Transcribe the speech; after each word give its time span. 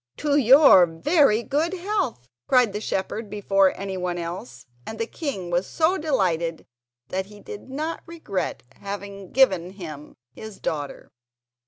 "To 0.17 0.35
your 0.35 0.87
very 0.87 1.43
good 1.43 1.73
health," 1.75 2.27
cried 2.47 2.73
the 2.73 2.81
shepherd 2.81 3.29
before 3.29 3.71
anyone 3.79 4.17
else, 4.17 4.65
and 4.83 4.97
the 4.97 5.05
king 5.05 5.51
was 5.51 5.67
so 5.67 5.95
delighted 5.99 6.65
that 7.09 7.27
he 7.27 7.39
did 7.39 7.69
not 7.69 8.01
regret 8.07 8.63
having 8.77 9.31
given 9.31 9.73
him 9.73 10.15
his 10.31 10.59
daughter. 10.59 11.11